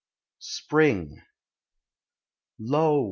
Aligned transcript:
SPRING. 0.39 1.21
Lo! 2.57 2.99